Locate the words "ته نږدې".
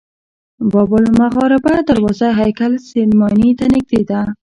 3.59-4.01